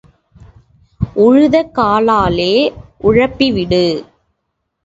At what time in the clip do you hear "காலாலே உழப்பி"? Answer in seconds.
1.77-3.47